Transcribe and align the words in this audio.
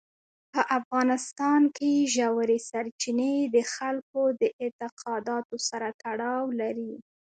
په 0.53 0.61
افغانستان 0.79 1.61
کې 1.77 1.91
ژورې 2.15 2.57
سرچینې 2.69 3.35
د 3.55 3.57
خلکو 3.73 4.21
د 4.41 4.43
اعتقاداتو 4.63 5.55
سره 5.69 5.87
تړاو 6.03 6.45
لري. 6.61 6.93